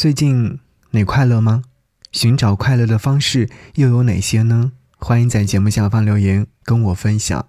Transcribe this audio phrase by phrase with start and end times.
[0.00, 0.58] 最近
[0.92, 1.60] 你快乐吗？
[2.10, 4.72] 寻找快乐的方式又有哪些呢？
[4.96, 7.44] 欢迎在节目下方留言跟我分享。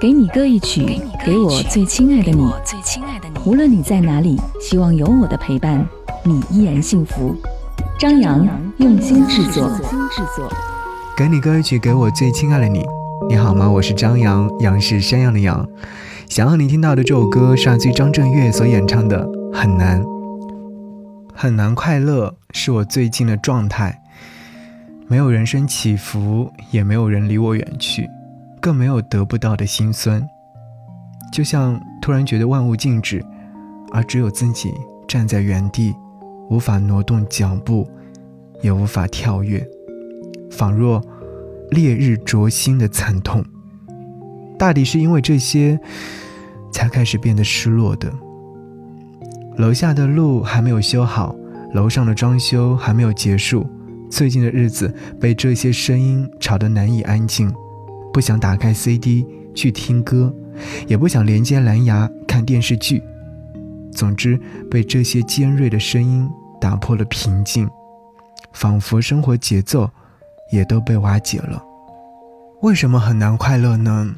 [0.00, 2.48] 给你歌一曲，给我最亲爱的你。
[3.44, 5.84] 无论你在哪里，希望有我的陪伴，
[6.22, 7.34] 你依然幸福。
[7.98, 8.46] 张扬
[8.76, 9.68] 用心制作。
[11.16, 12.86] 给你歌一曲，给我最亲爱的你。
[13.28, 13.68] 你好吗？
[13.68, 15.68] 我是张扬，杨是山羊的羊。
[16.28, 20.00] 想要你听到的这首歌是来自于张震岳所演唱的《很难》。
[21.36, 24.00] 很难快乐是我最近的状态，
[25.08, 28.08] 没有人生起伏，也没有人离我远去，
[28.60, 30.24] 更没有得不到的心酸。
[31.32, 33.22] 就像突然觉得万物静止，
[33.90, 34.72] 而只有自己
[35.08, 35.92] 站在原地，
[36.48, 37.86] 无法挪动脚步，
[38.62, 39.66] 也无法跳跃，
[40.52, 41.02] 仿若
[41.70, 43.44] 烈日灼心的惨痛。
[44.56, 45.78] 大抵是因为这些，
[46.70, 48.10] 才开始变得失落的。
[49.56, 51.34] 楼下的路还没有修好，
[51.74, 53.64] 楼上的装修还没有结束。
[54.10, 57.52] 最近的日子被这些声音吵得难以安静，
[58.12, 60.34] 不想打开 CD 去听歌，
[60.88, 63.02] 也不想连接蓝牙看电视剧。
[63.92, 64.38] 总之，
[64.68, 66.28] 被这些尖锐的声音
[66.60, 67.68] 打破了平静，
[68.52, 69.88] 仿佛生活节奏
[70.50, 71.62] 也都被瓦解了。
[72.62, 74.16] 为什么很难快乐呢？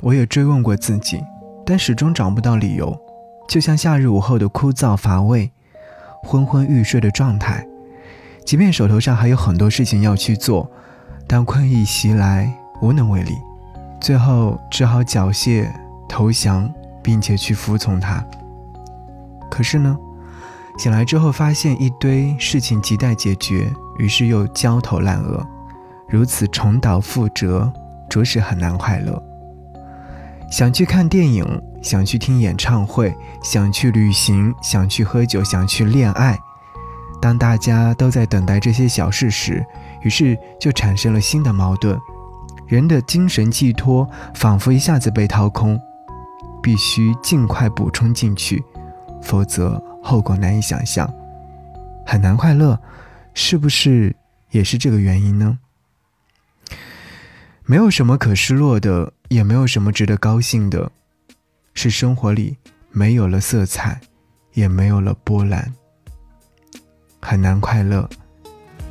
[0.00, 1.20] 我也追问过自己，
[1.64, 2.96] 但始终找不到理由。
[3.46, 5.50] 就像夏日午后的枯燥乏味、
[6.22, 7.66] 昏昏欲睡的状态，
[8.44, 10.70] 即便手头上还有很多事情要去做，
[11.26, 13.32] 但困意袭来，无能为力，
[14.00, 15.68] 最后只好缴械
[16.08, 18.24] 投降，并且去服从他。
[19.50, 19.96] 可是呢，
[20.78, 25.46] 醒来之后发现一堆事情亟待解决，于是又焦头烂额，
[26.08, 27.72] 如此重蹈覆辙，
[28.08, 29.22] 着实很难快乐。
[30.50, 31.44] 想去看电影，
[31.84, 36.36] 想去听演唱会，想去旅行，想去喝酒，想去恋爱。
[37.20, 39.64] 当大家都在等待这些小事时，
[40.02, 41.96] 于是就产生了新的矛盾。
[42.66, 45.78] 人的精神寄托仿佛一下子被掏空，
[46.62, 48.64] 必须尽快补充进去，
[49.22, 51.08] 否则后果难以想象，
[52.06, 52.80] 很难快乐。
[53.34, 54.16] 是不是
[54.50, 55.58] 也是这个原因呢？
[57.66, 59.12] 没有什么可失落的。
[59.30, 60.92] 也没有什么值得高兴的，
[61.74, 62.56] 是生活里
[62.90, 64.00] 没有了色彩，
[64.54, 65.74] 也没有了波澜，
[67.20, 68.08] 很难快乐，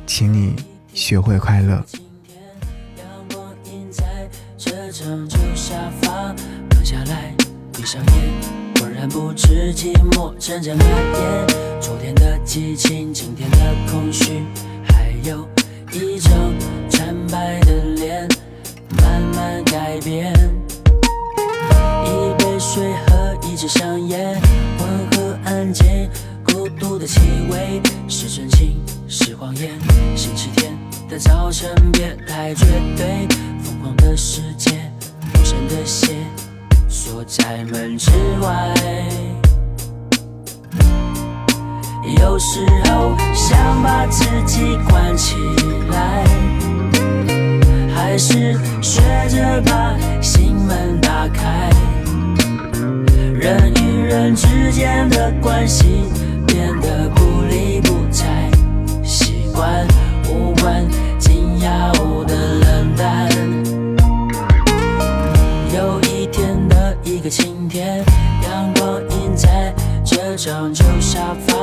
[0.06, 0.54] 请你
[0.92, 1.84] 学会快乐。
[6.84, 7.34] 下来，
[7.72, 8.14] 闭上眼，
[8.76, 11.80] 浑然不知寂寞阵阵蔓延。
[11.80, 14.42] 昨天的激情，今天的空虚，
[14.86, 15.48] 还有
[15.92, 16.32] 一张
[16.90, 18.28] 惨白的脸。
[18.98, 20.32] 慢慢改变，
[30.16, 30.72] 星期天
[31.08, 32.64] 的早晨，别太绝
[32.96, 33.26] 对，
[33.62, 34.70] 疯狂的世界，
[35.34, 36.14] 陌生的鞋，
[36.88, 38.10] 锁在门之
[38.40, 38.74] 外。
[42.20, 45.36] 有时候想把自己关起
[45.90, 46.24] 来。
[47.92, 51.68] 还是学着把心门打开，
[53.32, 56.04] 人与人之间的关系
[56.46, 58.48] 变得不理不睬，
[59.02, 59.84] 习惯
[60.64, 60.82] 关
[61.18, 61.92] 紧要
[62.24, 63.28] 的冷淡。
[65.74, 68.02] 有一天的一个晴天，
[68.44, 71.54] 阳光映在这张旧沙发，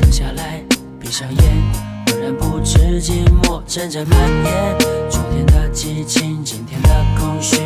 [0.00, 0.60] 躺下来，
[0.98, 1.62] 闭上眼。
[2.06, 4.78] 浑然不知寂寞正在蔓延，
[5.08, 6.88] 昨天的激情，今天的
[7.20, 7.56] 空虚，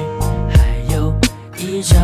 [0.50, 1.14] 还有
[1.56, 1.98] 一张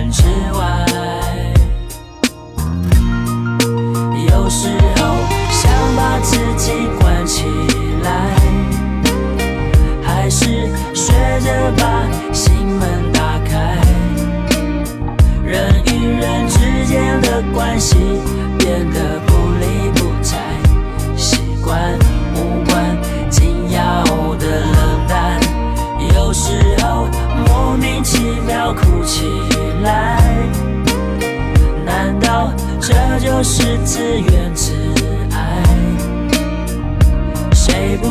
[0.00, 0.22] 在门之
[0.56, 0.89] 外，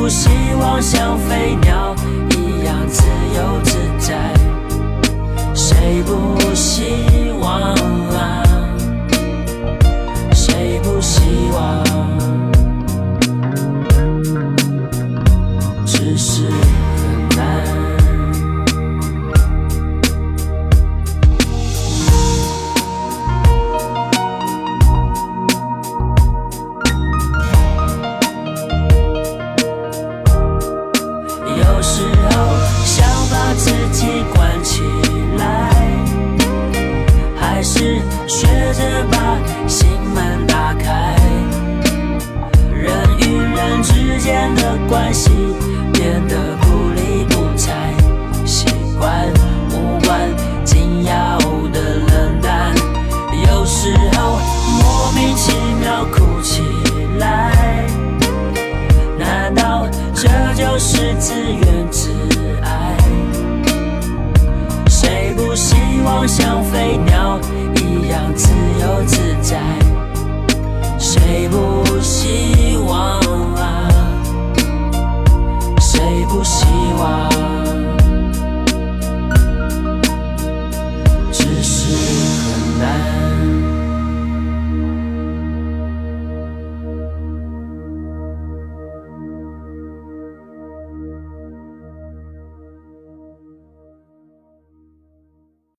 [0.10, 0.30] 希
[0.60, 1.96] 望像飞鸟
[2.32, 3.04] 一样自
[3.36, 4.34] 由自在。
[5.54, 7.74] 谁不希望
[8.18, 8.44] 啊？
[10.34, 11.22] 谁不希
[11.54, 11.89] 望？
[61.20, 61.92] 自愿